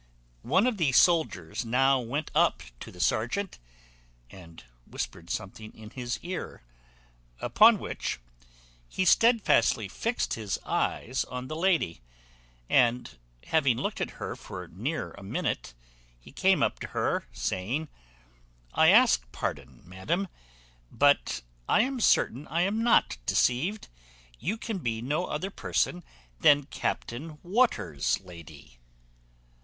[0.41, 3.59] One of the soldiers now went up to the serjeant,
[4.31, 6.63] and whispered something in his ear;
[7.39, 8.19] upon which
[8.89, 12.01] he stedfastly fixed his eyes on the lady,
[12.67, 15.75] and having looked at her for near a minute,
[16.19, 17.87] he came up to her, saying,
[18.73, 20.29] "I ask pardon, madam;
[20.91, 23.87] but I am certain I am not deceived;
[24.39, 26.03] you can be no other person
[26.39, 28.79] than Captain Waters's lady?"